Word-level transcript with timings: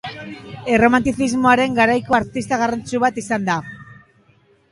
Erromantizismoaren 0.75 1.75
garaiko 1.81 2.17
artista 2.19 2.59
garrantzitsu 2.63 3.01
bat 3.05 3.19
izan 3.25 3.49
da. 3.53 3.59